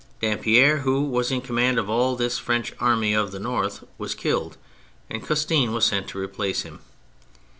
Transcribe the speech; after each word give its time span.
Dampierre, 0.19 0.77
who 0.77 1.03
was 1.03 1.29
in 1.29 1.41
command 1.41 1.77
of 1.77 1.87
all 1.87 2.15
this 2.15 2.39
French" 2.39 2.73
Army 2.79 3.13
of 3.13 3.31
the 3.31 3.37
North," 3.37 3.83
was 3.99 4.15
killed, 4.15 4.57
and 5.11 5.23
Custine 5.23 5.73
was 5.73 5.85
sent 5.85 6.07
to 6.07 6.17
replace 6.19 6.63
him. 6.63 6.79